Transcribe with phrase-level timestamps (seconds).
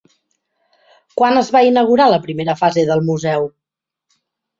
[1.19, 3.47] Quan es va inaugurar la primera fase del Museu?